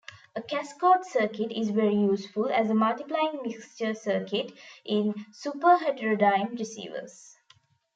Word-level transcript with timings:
A 0.35 0.41
cascode 0.41 1.05
circuit 1.05 1.51
is 1.51 1.69
very 1.69 1.93
useful 1.93 2.47
as 2.49 2.71
a 2.71 2.73
multiplying 2.73 3.39
mixer 3.43 3.93
circuit 3.93 4.51
in 4.83 5.13
superheterodyne 5.31 6.57
receivers. 6.57 7.35